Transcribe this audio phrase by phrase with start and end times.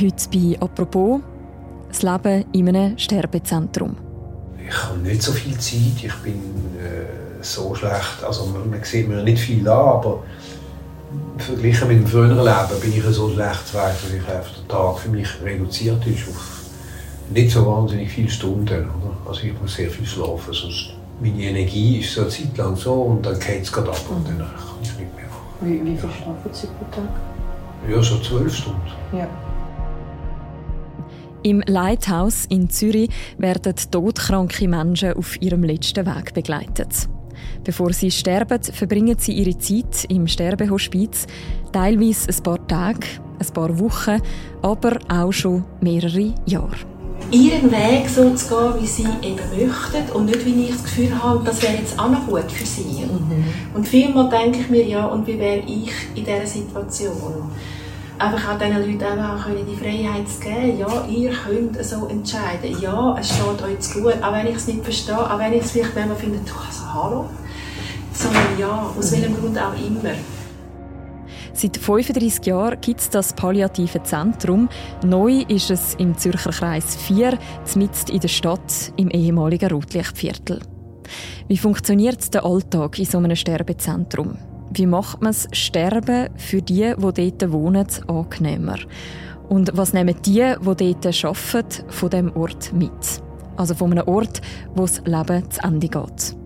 [0.00, 1.20] Heute bei «Apropos»
[1.88, 3.96] das Leben in einem Sterbezentrum.
[4.66, 6.02] Ich habe nicht so viel Zeit.
[6.02, 6.36] Ich bin
[6.78, 8.24] äh, so schlecht.
[8.26, 10.22] Also man, man sieht mir nicht viel an, aber
[11.36, 14.98] verglichen mit dem früheren Leben bin ich so schlecht weg, dass ich einfach der Tag
[15.00, 16.60] für mich reduziert ist auf
[17.28, 18.68] nicht so wahnsinnig viele Stunden.
[18.68, 19.28] Oder?
[19.28, 22.94] Also ich muss sehr viel schlafen, sonst meine Energie ist so eine Zeit lang so
[23.02, 24.48] und dann geht es gerade ab und dann kann
[24.82, 25.26] ich nicht mehr.
[25.60, 27.10] Wie, wie viel schlafen Sie pro Tag?
[27.90, 28.80] Ja, so zwölf Stunden.
[29.12, 29.28] Ja.
[31.42, 33.08] Im Lighthouse in Zürich
[33.38, 37.08] werden todkranke Menschen auf ihrem letzten Weg begleitet.
[37.64, 41.26] Bevor sie sterben, verbringen sie ihre Zeit im Sterbehospiz,
[41.72, 43.06] teilweise ein paar Tage,
[43.38, 44.20] ein paar Wochen,
[44.60, 46.76] aber auch schon mehrere Jahre.
[47.30, 51.22] Ihren Weg so zu gehen, wie sie eben möchten und nicht, wie ich das Gefühl
[51.22, 53.04] habe, das wäre jetzt auch noch gut für sie.
[53.04, 53.44] Mhm.
[53.74, 57.50] Und vielmal denke ich mir, ja, und wie wäre ich in dieser Situation?
[58.20, 60.78] Einfach auch diesen Leuten auch die Freiheit zu geben.
[60.78, 62.80] Ja, ihr könnt so entscheiden.
[62.80, 65.62] Ja, es steht euch zu gut, auch wenn ich es nicht verstehe, auch wenn ich
[65.62, 67.28] es vielleicht manchmal finde, du, also hallo.
[68.12, 70.14] Sondern ja, aus welchem Grund auch immer.
[71.52, 74.68] Seit 35 Jahren gibt es das palliative Zentrum.
[75.04, 77.38] Neu ist es im Zürcher Kreis 4,
[77.76, 80.60] mitten in der Stadt, im ehemaligen Rotlichtviertel.
[81.48, 84.38] Wie funktioniert der Alltag in so einem Sterbezentrum?
[84.72, 88.78] Wie macht man das Sterben für die, die dort wohnen, angenehmer?
[89.48, 92.90] Und was nehmen die, die dort arbeiten, von dem Ort mit?
[93.56, 94.40] Also von einem Ort,
[94.76, 96.36] wo das Leben zu Ende geht.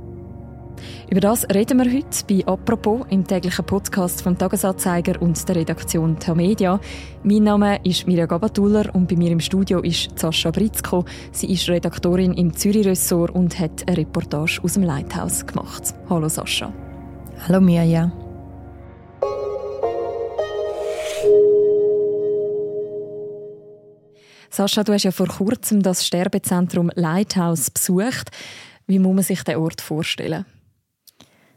[1.10, 6.18] Über das reden wir heute bei «Apropos» im täglichen Podcast vom Tagesanzeiger und der Redaktion
[6.18, 6.80] Tamedia.
[7.22, 11.04] Mein Name ist Mirja Gabatuller und bei mir im Studio ist Sascha Britzko.
[11.30, 15.94] Sie ist Redaktorin im Zürich-Ressort und hat eine Reportage aus dem Lighthouse gemacht.
[16.08, 16.72] Hallo Sascha.
[17.40, 18.10] Hallo Mirja.
[24.50, 28.30] Sascha, du hast ja vor kurzem das Sterbezentrum Lighthouse besucht.
[28.86, 30.46] Wie muss man sich den Ort vorstellen?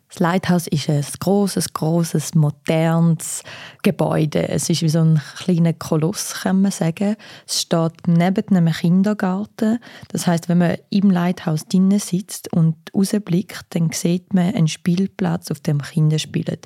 [0.10, 3.44] Das Lighthouse ist ein großes, großes, modernes
[3.84, 4.48] Gebäude.
[4.48, 7.18] Es ist wie so ein kleiner Koloss, kann man sagen.
[7.46, 9.80] Es steht neben einem Kindergarten.
[10.10, 15.52] Das heißt, wenn man im Lighthouse drinnen sitzt und rausblickt, dann sieht man einen Spielplatz,
[15.52, 16.60] auf dem Kinder spielen.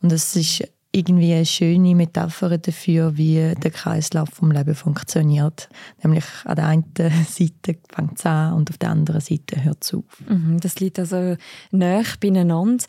[0.00, 0.64] Und es ist
[0.96, 5.68] irgendwie eine schöne Metapher dafür, wie der Kreislauf vom Leben funktioniert.
[6.02, 6.84] Nämlich an der einen
[7.28, 10.04] Seite fängt es an und auf der anderen Seite hört es auf.
[10.28, 11.36] Mhm, das liegt also
[11.70, 12.84] nah beieinander.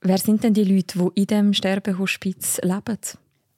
[0.00, 2.98] Wer sind denn die Leute, die in diesem Sterbehospiz leben?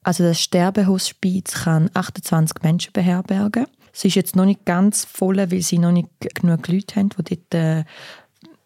[0.03, 3.67] Also das Sterbehospiz kann 28 Menschen beherbergen.
[3.93, 7.37] Es ist jetzt noch nicht ganz voll, weil sie noch nicht genug Leute haben, die
[7.37, 7.83] dort äh,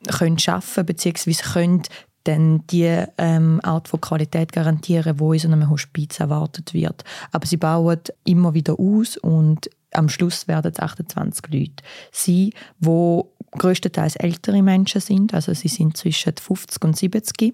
[0.07, 1.81] können arbeiten können, beziehungsweise können
[2.27, 7.03] dann die ähm, Art von Qualität garantieren, wo in so einem Hospiz erwartet wird.
[7.31, 13.31] Aber sie bauen immer wieder aus und am Schluss werden es 28 Leute sein, wo
[13.51, 17.53] größtenteils ältere Menschen sind, also sie sind zwischen 50 und 70.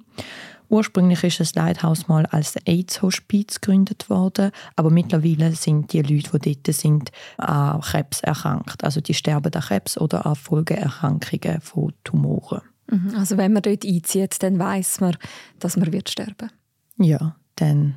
[0.69, 6.61] Ursprünglich ist das Lighthouse mal als AIDS-Hospiz gegründet worden, aber mittlerweile sind die Leute, die
[6.63, 8.83] dort sind, an Krebs erkrankt.
[8.83, 12.61] Also die sterben an Krebs oder an Folgeerkrankungen von Tumoren.
[12.89, 13.15] Mhm.
[13.17, 15.17] Also wenn man dort einzieht, dann weiß man,
[15.59, 16.51] dass man wird sterben.
[16.97, 17.95] Ja, dann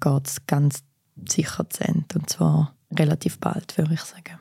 [0.00, 0.82] geht es ganz
[1.26, 2.06] sicher zu Ende.
[2.14, 4.38] Und zwar relativ bald, würde ich sagen.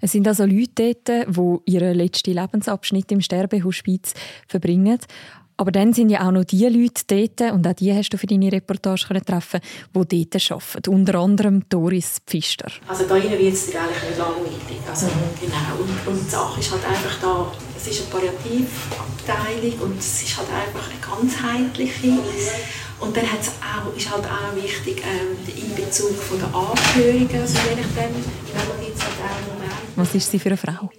[0.00, 4.14] Es sind also Leute dort, die ihren letzten Lebensabschnitt im Sterbehospiz
[4.48, 4.98] verbringen.
[5.56, 8.26] Aber dann sind ja auch noch die Leute dort, und auch die hast du für
[8.26, 9.60] deine Reportage treffen
[9.94, 10.90] die dort arbeiten.
[10.90, 12.72] Unter anderem Doris Pfister.
[12.88, 14.80] Also da wird es eigentlich nicht langweilig.
[14.88, 15.12] Also, mhm.
[15.40, 15.80] genau.
[15.80, 17.52] Und, und die Sache ist halt einfach da,
[17.86, 22.18] es ist eine Palliativabteilung und es ist halt einfach eine ganzheitliche.
[23.00, 23.24] Und dann
[23.60, 27.40] auch, ist halt auch wichtig ähm, der Einbezug der Angehörigen.
[27.40, 29.72] Also je nachdem, wenn jetzt halt auch Moment.
[29.96, 30.90] Was ist sie für eine Frau?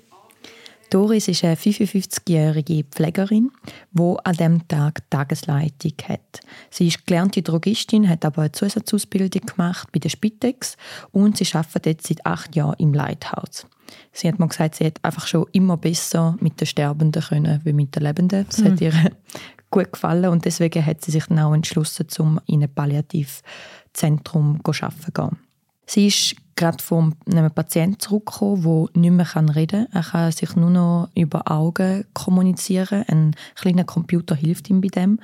[0.96, 3.52] Doris ist eine 55-jährige Pflegerin,
[3.92, 6.40] die an diesem Tag Tagesleitung hat.
[6.70, 10.78] Sie ist gelernte Drogistin, hat aber eine Zusatzausbildung gemacht bei der Spitex
[11.12, 13.68] und sie arbeitet jetzt seit acht Jahren im Lighthouse.
[14.14, 17.74] Sie hat mal gesagt, sie hat einfach schon immer besser mit den Sterbenden können wie
[17.74, 18.46] mit den Lebenden.
[18.48, 18.72] Das mhm.
[18.72, 18.94] hat ihr
[19.72, 24.72] gut gefallen und deswegen hat sie sich dann auch entschlossen, um in ein Palliativzentrum zu
[24.86, 25.45] arbeiten.
[25.86, 29.94] Sie ist gerade von einem Patienten zurückgekommen, der nicht mehr reden kann.
[29.94, 33.04] Er kann sich nur noch über Augen kommunizieren.
[33.08, 35.20] Ein kleiner Computer hilft ihm bei dem.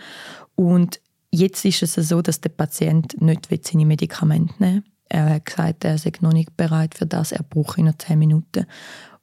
[0.56, 1.00] Und
[1.32, 4.92] jetzt ist es so, dass der Patient nicht seine Medikamente nehmen will.
[5.10, 7.34] Er hat gesagt, er sei noch nicht bereit für das.
[7.34, 8.66] Er braucht noch zehn Minuten.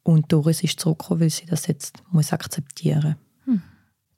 [0.02, 3.54] Und Doris ist zurückgekommen, weil sie das jetzt muss akzeptieren muss.
[3.54, 3.62] Hm.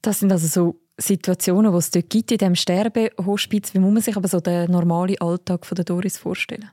[0.03, 3.75] Das sind also so Situationen, die es dort gibt in diesem Sterbehospiz.
[3.75, 6.71] Wie muss man sich aber so den normalen Alltag von der Doris vorstellen?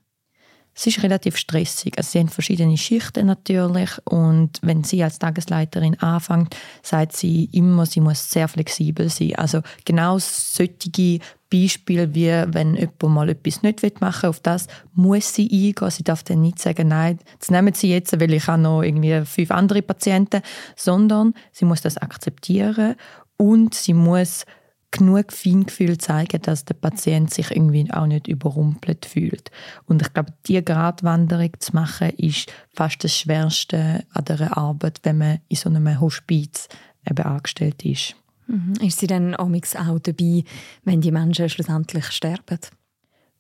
[0.80, 1.98] Es ist relativ stressig.
[1.98, 7.88] Also sie haben verschiedene Schichten natürlich und wenn sie als Tagesleiterin anfängt, sagt sie immer,
[7.88, 9.34] sie muss sehr flexibel sein.
[9.38, 11.20] Also genau solche
[11.50, 15.90] Beispiele wie wenn jemand mal etwas nicht machen will, auf das muss sie eingehen.
[15.90, 19.26] Sie darf dann nicht sagen, nein, das nehmen Sie jetzt, weil ich habe noch irgendwie
[19.26, 20.44] fünf andere Patienten,
[20.76, 22.96] sondern sie muss das akzeptieren
[23.38, 24.46] und sie muss
[24.92, 29.52] genug Feingefühl zeigen, dass der Patient sich irgendwie auch nicht überrumpelt fühlt.
[29.86, 35.18] Und ich glaube, diese Gratwanderung zu machen, ist fast das Schwerste an der Arbeit, wenn
[35.18, 36.70] man in so einem Hospiz
[37.10, 38.16] eben angestellt ist.
[38.48, 38.74] Mhm.
[38.82, 40.44] Ist sie dann auch dabei,
[40.84, 42.60] wenn die Menschen schlussendlich sterben?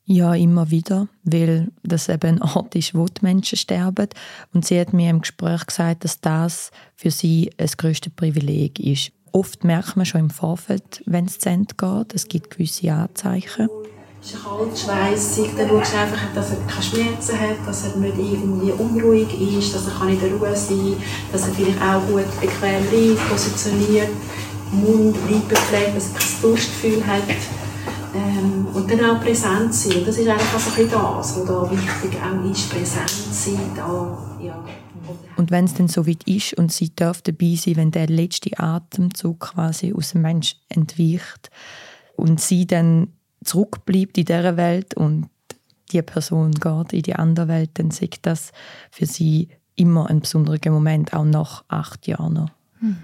[0.10, 4.08] Ja, immer wieder, weil das eben ein Ort ist, wo die Menschen sterben.
[4.54, 9.12] Und sie hat mir im Gespräch gesagt, dass das für sie das größte Privileg ist.
[9.31, 12.13] Oft merkt man schon im Vorfeld, wenn es zu Ende geht.
[12.13, 13.69] Es gibt gewisse Anzeichen.
[14.21, 17.97] Es ist kalt, schweissig, dann schaust du einfach, dass er keine Schmerzen hat, dass er
[17.97, 20.95] nicht irgendwie unruhig ist, dass er in der Ruhe sein kann,
[21.31, 24.09] dass er vielleicht auch gut bequem liegt, positioniert,
[24.71, 27.24] Mund, Lippen pflegt, dass er kein Durstgefühl hat.
[28.15, 30.03] Ähm, und dann auch präsent sein.
[30.06, 34.57] Das ist einfach so ein das, was da wichtig auch ist, präsent sein, da, ja.
[35.36, 38.57] Und wenn es dann so weit ist und sie darf dabei sein, wenn der letzte
[38.59, 41.50] Atemzug quasi aus dem Mensch entweicht
[42.15, 43.09] und sie dann
[43.44, 45.30] zurückbleibt in dieser Welt und
[45.92, 48.51] die Person geht in die andere Welt, dann sieht das
[48.92, 52.50] für sie immer ein besonderer Moment, auch nach acht Jahren noch.
[52.80, 52.98] Hm.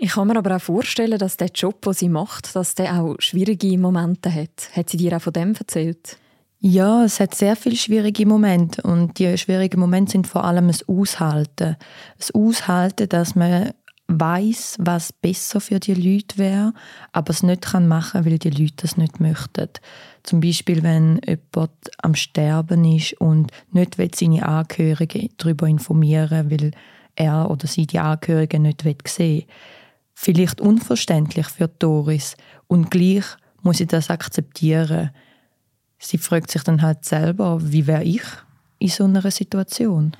[0.00, 3.16] Ich kann mir aber auch vorstellen, dass der Job, den sie macht, dass der auch
[3.18, 4.70] schwierige Momente hat.
[4.72, 6.18] Hat sie dir auch von dem erzählt?
[6.60, 10.88] Ja, es hat sehr viele schwierige Momente und die schwierigen Momente sind vor allem das
[10.88, 11.76] Aushalten.
[12.16, 13.70] Das Aushalten, dass man
[14.08, 16.72] weiß, was besser für die Leute wäre,
[17.12, 19.68] aber es nicht kann machen, weil die Leute das nicht möchten.
[20.24, 21.70] Zum Beispiel, wenn jemand
[22.02, 26.70] am Sterben ist und nicht seine Angehörigen darüber informieren will, weil
[27.14, 29.46] er oder sie die Angehörigen nicht sehen will.
[30.14, 33.24] Vielleicht unverständlich für Doris und gleich
[33.62, 35.10] muss sie das akzeptieren
[35.98, 38.22] sie fragt sich dann halt selber, wie wäre ich
[38.78, 40.12] in so einer Situation?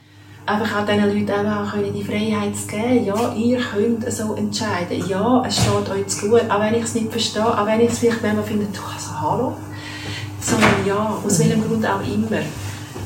[0.46, 3.04] Einfach auch diesen Leuten auch die Freiheit zu geben.
[3.04, 5.06] Ja, ihr könnt so entscheiden.
[5.06, 7.90] Ja, es steht euch zu gut, auch wenn ich es nicht verstehe, auch wenn ich
[7.90, 9.56] es vielleicht manchmal finde, du, also hallo.
[10.40, 12.38] Sondern ja, aus welchem Grund auch immer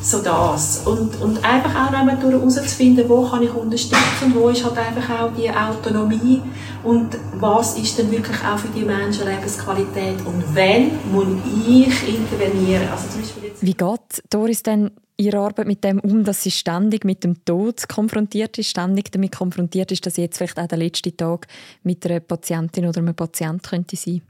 [0.02, 0.82] so das.
[0.86, 5.20] Und, und einfach auch noch herauszufinden, wo kann ich unterstützen und wo ist halt einfach
[5.20, 6.42] auch die Autonomie
[6.82, 11.26] und was ist denn wirklich auch für die Menschen Lebensqualität und wenn muss
[11.56, 12.88] ich intervenieren.
[12.90, 16.50] Also zum Beispiel jetzt Wie geht Doris denn ihre Arbeit mit dem um, dass sie
[16.50, 20.78] ständig mit dem Tod konfrontiert ist, ständig damit konfrontiert ist, dass jetzt vielleicht auch der
[20.78, 21.46] letzte Tag
[21.84, 24.22] mit einer Patientin oder einem Patient könnte sein?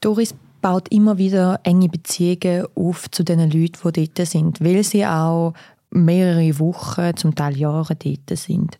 [0.00, 0.34] Doris
[0.66, 5.52] baut immer wieder enge Beziehungen auf zu den Leuten, die dort sind, weil sie auch
[5.90, 8.76] mehrere Wochen, zum Teil Jahre dort sind.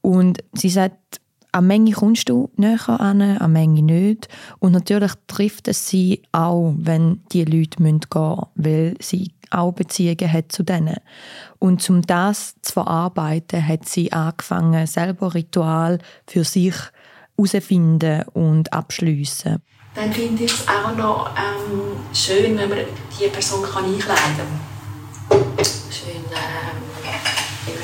[0.00, 1.20] Und sie sagt,
[1.50, 4.28] an Menge kommst du näher an, an Menge nicht.
[4.60, 10.32] Und natürlich trifft es sie auch, wenn die Leute gehen müssen, weil sie auch Beziehungen
[10.32, 10.98] hat zu denen.
[11.58, 15.98] Und um das zu verarbeiten, hat sie angefangen, selber Ritual
[16.28, 16.76] für sich
[17.36, 19.62] herausfinden und abschliessen
[19.94, 22.78] dann finde ich es auch noch ähm, schön, wenn man
[23.16, 25.40] diese Person kann einkleiden kann.
[25.90, 26.84] Schön ähm,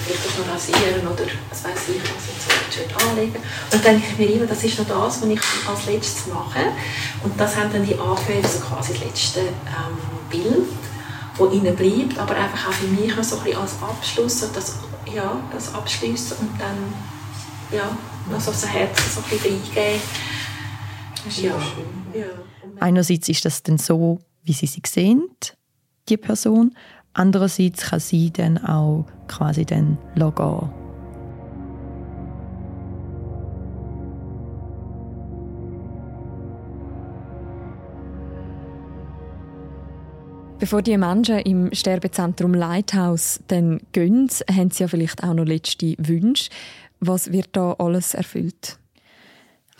[0.04, 3.36] vielleicht noch rasieren oder was weiß ich, was jetzt so schön anlegen.
[3.36, 6.72] Und dann denke ich mir immer, das ist noch das, was ich als letztes mache.
[7.22, 9.98] Und das haben dann die Angehörigen so quasi das letzte ähm,
[10.28, 10.68] Bild,
[11.38, 14.78] das ihnen bleibt, aber einfach auch für mich so ein bisschen als Abschluss, das,
[15.12, 16.92] ja, das Abschließen und dann
[17.70, 17.96] ja,
[18.28, 20.00] noch so ein Herz so ein bisschen reingeben.
[21.36, 21.50] Ja.
[21.50, 21.56] ja.
[22.78, 25.28] Einerseits ist das dann so, wie sie sie sehen,
[26.08, 26.74] die Person.
[27.12, 30.70] Andererseits kann sie dann auch quasi dann gehen.
[40.60, 45.94] Bevor die Menschen im Sterbezentrum Lighthouse dann gehen, haben sie ja vielleicht auch noch letzte
[45.96, 46.50] Wünsche.
[47.00, 48.79] Was wird da alles erfüllt?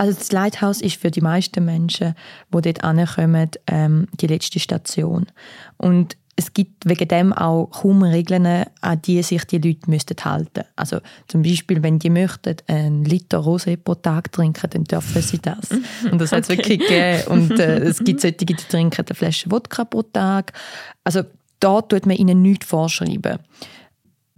[0.00, 2.14] Also das Lighthouse ist für die meisten Menschen,
[2.54, 5.26] die dort ankommen, ähm, die letzte Station.
[5.76, 10.64] Und es gibt wegen dem auch kaum Regeln, an die sich die Leute müssten halten
[10.75, 15.38] Also zum Beispiel, wenn die möchten einen Liter Rosé pro Tag trinken, dann dürfen sie
[15.38, 15.69] das.
[16.11, 17.26] Und das hat es wirklich gegeben.
[17.26, 20.54] Und äh, es gibt solche, die trinken eine Flasche Wodka pro Tag.
[21.04, 21.25] Also
[21.59, 23.38] da tut man ihnen nichts vorschreiben.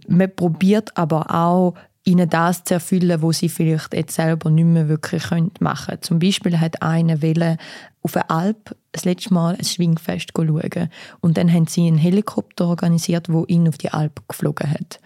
[0.09, 4.89] Man probiert aber auch ihnen das zu erfüllen, was sie vielleicht jetzt selber nicht mehr
[4.89, 5.23] wirklich
[5.59, 6.01] machen können.
[6.01, 7.57] Zum Beispiel hat einer Wille
[8.01, 10.89] auf der Alp das letzte Mal ein Schwingfest schauen.
[11.21, 14.99] Und dann haben sie einen Helikopter organisiert, wo ihn auf die Alp geflogen hat.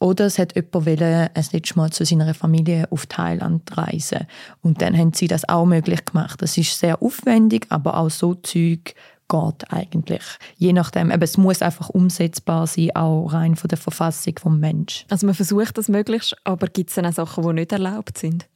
[0.00, 4.26] Oder es hat jemand wollen, das letzte Mal zu seiner Familie auf Thailand reisen.
[4.62, 6.42] Und dann haben sie das auch möglich gemacht.
[6.42, 8.94] Das ist sehr aufwendig, aber auch so Zeug
[9.30, 10.22] geht eigentlich.
[10.56, 15.06] Je nachdem, aber es muss einfach umsetzbar sein, auch rein von der Verfassung des Menschen.
[15.10, 18.46] Also man versucht das möglichst, aber gibt es dann auch Sachen, die nicht erlaubt sind?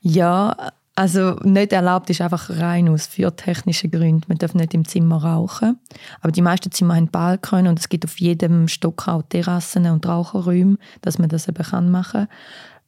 [0.00, 4.24] Ja, also nicht erlaubt ist einfach rein aus fürtechnischen Gründen.
[4.28, 5.78] Man darf nicht im Zimmer rauchen.
[6.20, 10.06] Aber die meisten Zimmer haben Balkon und es gibt auf jedem Stock auch Terrassen und
[10.06, 12.26] Raucherräume, dass man das eben kann machen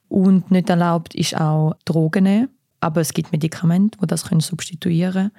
[0.08, 2.48] Und nicht erlaubt ist auch Drogen nehmen.
[2.80, 5.32] Aber es gibt Medikamente, die das können substituieren können.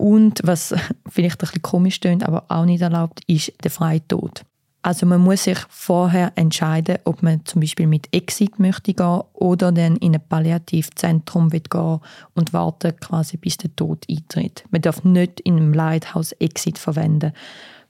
[0.00, 0.74] Und was
[1.10, 4.42] vielleicht ein bisschen komisch klingt, aber auch nicht erlaubt, ist der Freitod.
[4.82, 9.72] Also man muss sich vorher entscheiden, ob man zum Beispiel mit Exit möchte gehen oder
[9.72, 12.00] dann in ein Palliativzentrum wird gehen
[12.34, 14.64] und warten quasi bis der Tod eintritt.
[14.70, 17.34] Man darf nicht in einem Lighthouse Exit verwenden.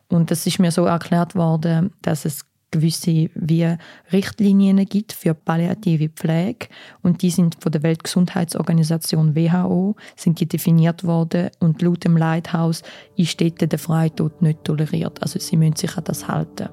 [0.08, 3.76] Und das ist mir so erklärt worden, dass es gewisse wie
[4.12, 6.68] Richtlinien gibt für palliative Pflege
[7.02, 12.82] und die sind von der Weltgesundheitsorganisation WHO sind die definiert worden und laut dem Lighthouse
[13.16, 15.22] ist dort der Freitod nicht toleriert.
[15.22, 16.68] Also sie müssen sich an das halten.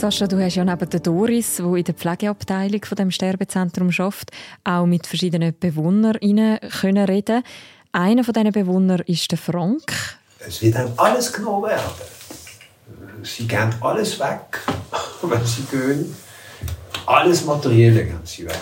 [0.00, 4.30] Sascha, du hast ja neben der Doris, die in der Pflegeabteilung von dem Sterbezentrum schafft,
[4.64, 7.42] auch mit verschiedenen BewohnerInnen können reden.
[7.92, 10.19] Einer von diesen Bewohnern ist der Frank.
[10.46, 11.82] Es wird einem alles genommen werden.
[13.22, 14.60] Sie gehen alles weg,
[15.22, 16.16] wenn sie gehen.
[17.06, 18.58] Alles Materielle gehen sie weg.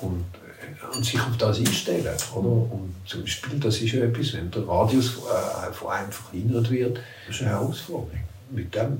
[0.00, 2.16] Und, äh, und sich auf das einstellen.
[2.34, 2.48] Oder?
[2.48, 6.98] Und zum Beispiel, das ist ja etwas, wenn der Radius äh, von einem verkleinert wird,
[7.26, 8.20] das ist eine Herausforderung.
[8.50, 8.98] Mit dem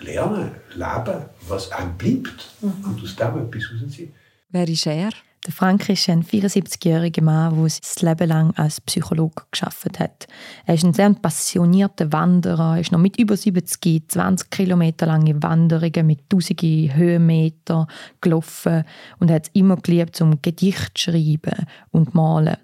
[0.00, 2.84] lernen, leben, was einem bleibt mhm.
[2.84, 4.12] und aus dem etwas rausziehen.
[4.50, 5.10] Wer ist er?
[5.44, 10.28] Der Frank ist ein 74-jähriger Mann, der sein Leben lang als Psychologe geschafft hat.
[10.66, 16.06] Er ist ein sehr passionierter Wanderer, ist noch mit über 70 20 Kilometer lange Wanderungen
[16.06, 17.88] mit tausenden Höhenmeter
[18.20, 18.84] gelaufen
[19.18, 22.58] und hat es immer geliebt, zum Gedicht zu schreiben und malen.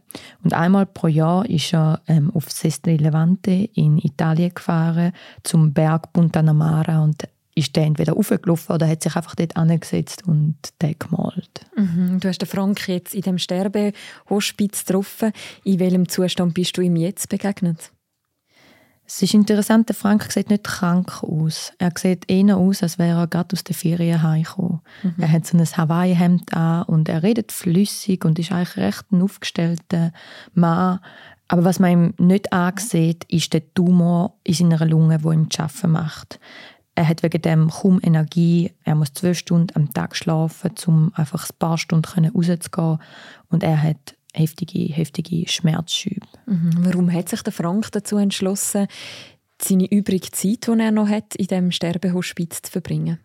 [0.44, 6.12] Und einmal pro Jahr ist er ähm, auf Sestri Levante in Italien gefahren, zum Berg
[6.12, 7.24] Punta Namara und
[7.58, 11.66] ist der entweder aufgelaufen oder hat sich einfach dort angesetzt und den gemalt.
[11.76, 12.20] Mhm.
[12.20, 15.32] Du hast den Frank jetzt in dem Sterbehospiz getroffen.
[15.64, 17.92] In welchem Zustand bist du ihm jetzt begegnet?
[19.10, 21.72] Es ist interessant, der Frank sieht nicht krank aus.
[21.78, 24.80] Er sieht eher aus, als wäre er gerade aus der Ferien heimgekommen.
[25.02, 25.14] Mhm.
[25.18, 29.22] Er hat so ein Hawaii-Hemd an und er redet flüssig und ist eigentlich recht ein
[29.22, 30.12] aufgestellter
[30.52, 31.00] Mann.
[31.48, 35.62] Aber was man ihm nicht ansieht, ist der Tumor in seiner Lunge, der ihm zu
[35.62, 36.38] arbeiten macht.
[36.98, 38.72] Er hat wegen dem kaum Energie.
[38.82, 42.98] Er muss zwölf Stunden am Tag schlafen, um einfach ein paar Stunden rauszugehen.
[43.50, 46.26] Und er hat heftige, heftige Schmerzschübe.
[46.46, 46.72] Mhm.
[46.78, 48.88] Warum hat sich der Frank dazu entschlossen,
[49.62, 53.20] seine übrige Zeit, die er noch hat, in dem Sterbehospiz zu verbringen?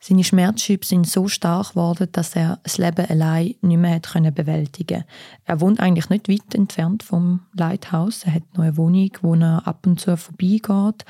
[0.00, 5.06] Seine Schmerzschübe sind so stark geworden, dass er das Leben allein nicht mehr bewältigen konnte.
[5.44, 8.24] Er wohnt eigentlich nicht weit entfernt vom Lighthouse.
[8.24, 11.04] Er hat noch eine Wohnung, wo er ab und zu vorbeigeht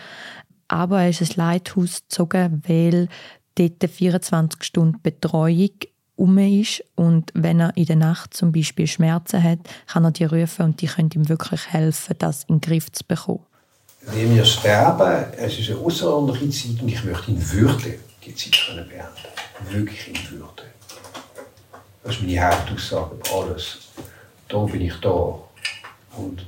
[0.68, 3.08] aber er ist ins Leithaus gezogen, weil
[3.56, 5.70] dort 24 Stunden Betreuung
[6.16, 10.24] um ist und wenn er in der Nacht zum Beispiel Schmerzen hat, kann er die
[10.24, 13.46] rufen und die können ihm wirklich helfen, das in den Griff zu bekommen.
[14.02, 18.58] Wenn wir sterben, es ist eine außerordentliche Zeit und ich möchte in Würde die Zeit
[18.66, 19.70] können beenden.
[19.70, 20.62] Wirklich in Würde.
[22.02, 23.78] Das ist meine Hauptaussage alles.
[24.48, 25.38] Da bin ich da.
[26.16, 26.46] Und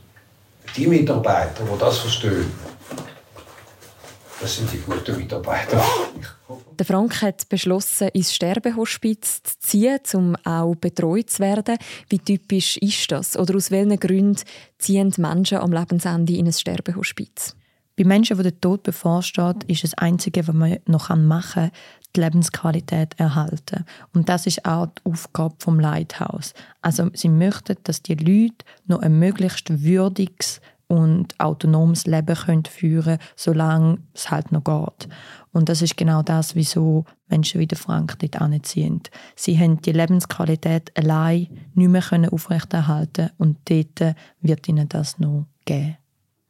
[0.76, 2.50] die Mitarbeiter, die das verstehen,
[4.40, 5.82] das sind die guten Mitarbeiter.
[6.78, 11.76] Der Frank hat beschlossen, ins Sterbehospiz zu ziehen, um auch betreut zu werden.
[12.08, 13.36] Wie typisch ist das?
[13.36, 14.40] Oder aus welchen Gründen
[14.78, 17.54] ziehen Menschen am Lebensende in ein Sterbehospiz?
[17.96, 21.70] Bei Menschen, die der Tod bevorsteht, ist das Einzige, was man noch machen kann,
[22.16, 23.84] die Lebensqualität erhalten.
[24.14, 26.54] Und das ist auch die Aufgabe vom Lighthouse.
[26.80, 33.18] Also sie möchten, dass die Leute noch ein möglichst würdiges und autonomes Leben können führen
[33.36, 35.08] solange es halt noch geht.
[35.52, 39.00] Und das ist genau das, wieso Menschen wie der Frank dort anziehen.
[39.36, 45.46] Sie haben die Lebensqualität allein nicht mehr können aufrechterhalten und dort wird ihnen das noch
[45.64, 45.96] geben.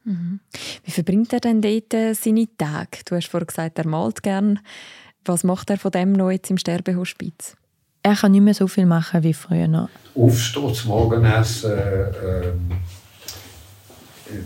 [0.05, 0.39] Mhm.
[0.83, 3.03] Wie verbringt er denn dort äh, seine Tage?
[3.05, 4.59] Du hast vorhin gesagt, er malt gern.
[5.23, 7.55] Was macht er von dem noch jetzt im Sterbehospiz?
[8.01, 9.87] Er kann nicht mehr so viel machen wie früher.
[10.15, 12.53] Aufstehen, Morgenessen, äh,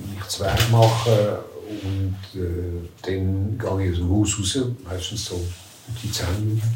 [0.09, 1.37] nichts wegmachen
[1.83, 5.41] und äh, dann gehe ich aus dem Haus raus, meistens so
[6.01, 6.75] die 10 Minuten,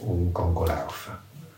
[0.00, 1.12] und gehe laufen.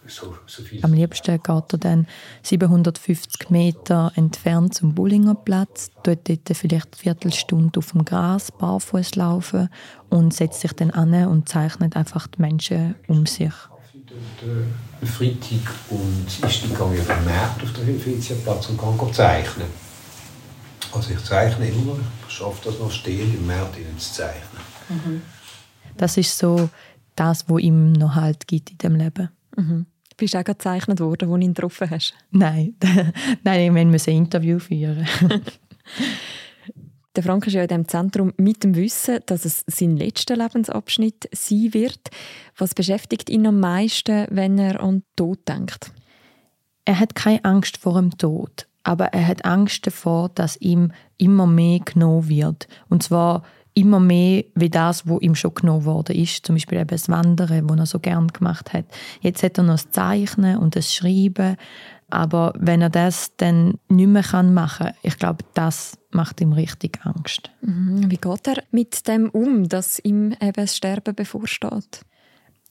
[0.06, 2.06] So, so Am liebsten geht er dann
[2.42, 9.68] 750 Meter entfernt zum Bullingerplatz, dort, dort vielleicht eine Viertelstunde auf dem Gras barfuß laufen
[10.08, 13.52] und setzt sich dann an und zeichnet einfach die Menschen um sich.
[15.04, 19.88] Freitag und ich gehe ich vermehrt auf den Helvetiaplatz und kann zeichnen.
[20.92, 24.62] Also ich zeichne immer, ich schaffe das noch stehen, im März zu zeichnen.
[24.88, 25.23] Mhm.
[25.97, 26.68] Das ist so
[27.16, 29.28] das, was ihm noch Halt gibt in dem Leben.
[29.57, 29.87] Mhm.
[30.16, 32.14] Bist du auch gezeichnet worden, als du ihn getroffen hast?
[32.30, 32.75] Nein,
[33.45, 35.07] Nein ich musste ein Interview führen.
[37.16, 41.28] Der Frank ist ja in diesem Zentrum mit dem Wissen, dass es sein letzter Lebensabschnitt
[41.33, 42.11] sein wird.
[42.57, 45.90] Was beschäftigt ihn am meisten, wenn er an den Tod denkt?
[46.85, 51.47] Er hat keine Angst vor dem Tod, aber er hat Angst davor, dass ihm immer
[51.47, 52.68] mehr genommen wird.
[52.88, 53.42] Und zwar
[53.75, 56.44] immer mehr wie das, wo ihm schon genommen worden ist.
[56.44, 58.87] Zum Beispiel eben das Wandern, das er so gern gemacht hat.
[59.20, 61.56] Jetzt hat er noch das Zeichnen und das Schreiben.
[62.11, 66.99] Aber wenn er das dann nicht mehr machen kann, ich glaube, das macht ihm richtig
[67.04, 67.50] Angst.
[67.61, 68.11] Mhm.
[68.11, 72.00] Wie geht er mit dem um, dass ihm eben das Sterben bevorsteht?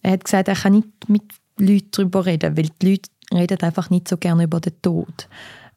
[0.02, 1.24] Er hat gesagt, er kann nicht mit
[1.58, 5.30] Leuten darüber reden, weil die Leute reden einfach nicht so gerne über den Tod.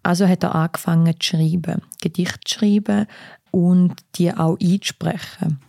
[0.03, 3.07] Also hat er angefangen zu schreiben, Gedichte zu schreiben,
[3.51, 5.61] und die auch einzusprechen.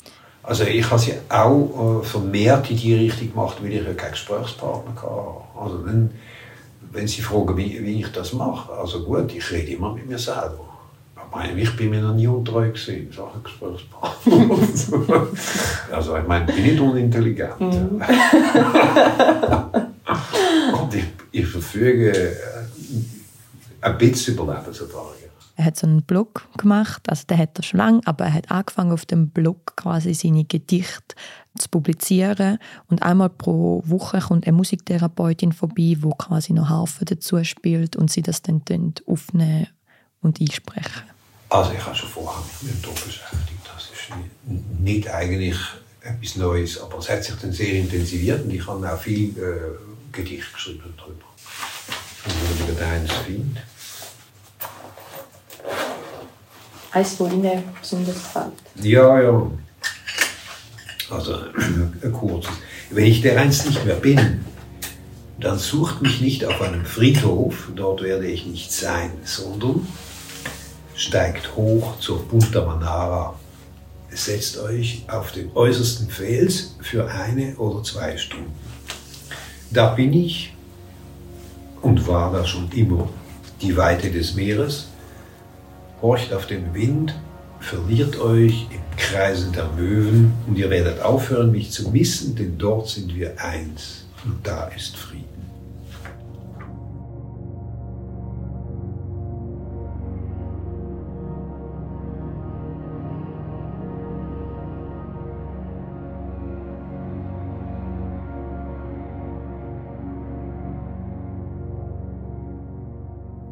[0.43, 4.11] Also ich habe sie auch äh, vermehrt in die Richtung gemacht, weil ich ja keinen
[4.11, 5.07] Gesprächspartner hatte.
[5.59, 6.09] Also wenn,
[6.91, 10.17] wenn Sie fragen, wie, wie, ich das mache, also gut, ich rede immer mit mir
[10.17, 10.65] selber.
[11.55, 15.27] Ich bin mir noch nie untreu gewesen, Sachen Gesprächspartner.
[15.91, 17.61] also ich meine, ich bin nicht unintelligent.
[17.61, 18.01] Mhm.
[20.81, 22.35] und ich, ich verfüge äh,
[23.81, 25.15] ein bisschen über Lebenserfahrung.
[25.57, 28.49] Er hat so einen Blog gemacht, also der hat er schon lange, aber er hat
[28.49, 31.15] angefangen auf dem Blog quasi seine Gedichte
[31.57, 32.57] zu publizieren
[32.87, 38.09] und einmal pro Woche kommt eine Musiktherapeutin vorbei, wo quasi noch Harfe dazu spielt und
[38.09, 38.63] sie das dann
[39.05, 39.67] aufnehmen
[40.21, 41.03] und einsprechen.
[41.49, 43.59] Also ich habe schon vorher mich mit dem Tod beschäftigt.
[43.71, 45.57] Das ist nicht eigentlich
[46.01, 50.11] etwas Neues, aber es hat sich dann sehr intensiviert und ich habe auch viel äh,
[50.11, 51.25] Gedicht geschrieben darüber.
[52.25, 53.61] Und wenn ich wieder eins finde.
[56.91, 58.53] Eins, das Ihnen besonders gefällt?
[58.75, 59.51] Ja, ja.
[61.09, 61.33] Also
[62.03, 62.51] ein kurzes.
[62.89, 64.43] Wenn ich der einst nicht mehr bin,
[65.39, 69.87] dann sucht mich nicht auf einem Friedhof, dort werde ich nicht sein, sondern
[70.95, 73.39] steigt hoch zur Punta Manara.
[74.09, 78.53] Setzt euch auf den äußersten Fels für eine oder zwei Stunden.
[79.71, 80.53] Da bin ich
[81.81, 83.09] und war da schon immer.
[83.61, 84.87] Die Weite des Meeres,
[86.01, 87.15] horcht auf den Wind,
[87.59, 92.89] verliert euch im Kreisen der Möwen und ihr werdet aufhören, mich zu missen, denn dort
[92.89, 95.40] sind wir eins und da ist Frieden.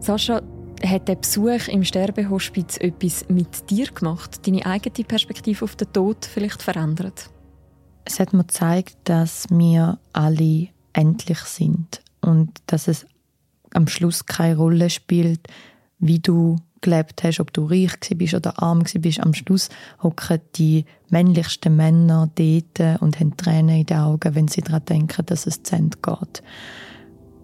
[0.10, 0.41] Sascha,
[0.84, 4.48] hat der Besuch im Sterbehospiz etwas mit dir gemacht?
[4.48, 7.30] Deine eigene Perspektive auf den Tod vielleicht verändert?
[8.06, 13.06] Es hat mir gezeigt, dass wir alle endlich sind und dass es
[13.76, 15.41] am Schluss keine Rolle spielt,
[16.00, 19.19] wie du gelebt hast, ob du reich bist oder arm bist.
[19.19, 19.69] Am Schluss
[20.02, 25.24] hocken die männlichsten Männer dort und haben Tränen in den Augen, wenn sie daran denken,
[25.28, 26.41] dass es zu Ende geht.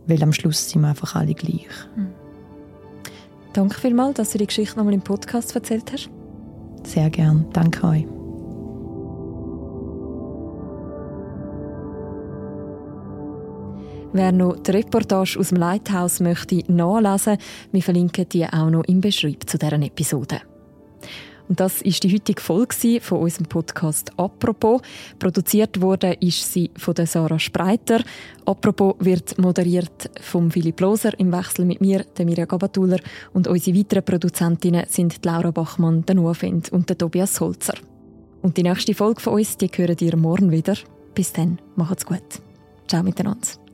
[0.08, 1.68] Weil am Schluss sind wir einfach alle gleich.
[1.96, 2.15] Mhm.
[3.56, 6.10] Danke vielmals, dass du die Geschichte nochmal im Podcast erzählt hast.
[6.84, 7.46] Sehr gern.
[7.54, 8.06] Danke euch.
[14.12, 17.38] Wer noch die Reportage aus dem Lighthouse möchte nachlesen,
[17.72, 20.42] wir verlinken die auch noch im Beschreib zu deren Episode.
[21.48, 24.82] Und das ist die heutige Folge von unserem Podcast «Apropos».
[25.20, 28.04] Produziert wurde ist sie von Sarah Spreiter.
[28.46, 33.00] «Apropos» wird moderiert von Philipp Loser im Wechsel mit mir, der Mirja Gabatuller.
[33.34, 37.76] Und unsere weiteren Produzentinnen sind Laura Bachmann, der Noah Fendt und der Tobias Holzer.
[38.42, 40.76] Und die nächste Folge von uns, die hören ihr morgen wieder.
[41.14, 42.42] Bis dann, macht's gut.
[42.88, 43.65] Ciao miteinander.